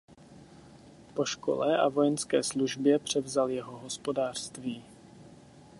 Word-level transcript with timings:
Po 1.15 1.25
škole 1.25 1.77
a 1.79 1.89
vojenské 1.89 2.43
službě 2.43 2.99
převzal 2.99 3.49
jeho 3.49 3.79
hospodářství. 3.79 4.83